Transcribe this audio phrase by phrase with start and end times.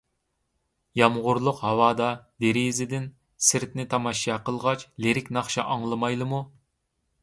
[0.99, 2.07] يامغۇرلۇق ھاۋادا
[2.45, 3.07] دېرىزىدىن
[3.51, 6.47] سىرتنى تاماشا قىلغاچ لىرىك ناخشا ئاڭلىمايلىمۇ؟